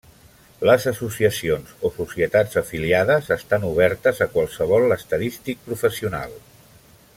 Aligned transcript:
Les 0.67 0.85
associacions 0.91 1.75
o 1.89 1.91
societats 1.97 2.59
afiliades 2.63 3.29
estan 3.37 3.69
obertes 3.69 4.23
a 4.27 4.29
qualsevol 4.37 4.99
estadístic 4.99 5.63
professional. 5.71 6.39